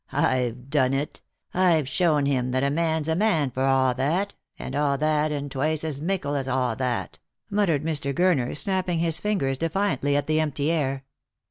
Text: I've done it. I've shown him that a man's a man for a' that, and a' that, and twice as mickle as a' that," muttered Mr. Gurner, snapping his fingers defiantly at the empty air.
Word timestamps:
I've 0.11 0.71
done 0.71 0.95
it. 0.95 1.21
I've 1.53 1.87
shown 1.87 2.25
him 2.25 2.49
that 2.53 2.63
a 2.63 2.71
man's 2.71 3.07
a 3.07 3.15
man 3.15 3.51
for 3.51 3.63
a' 3.65 3.93
that, 3.97 4.33
and 4.57 4.73
a' 4.73 4.97
that, 4.99 5.31
and 5.31 5.51
twice 5.51 5.83
as 5.83 6.01
mickle 6.01 6.33
as 6.35 6.47
a' 6.47 6.73
that," 6.79 7.19
muttered 7.51 7.83
Mr. 7.83 8.11
Gurner, 8.11 8.57
snapping 8.57 8.97
his 8.97 9.19
fingers 9.19 9.59
defiantly 9.59 10.15
at 10.15 10.25
the 10.25 10.39
empty 10.39 10.71
air. 10.71 11.03